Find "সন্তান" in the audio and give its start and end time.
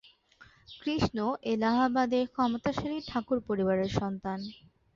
3.99-4.39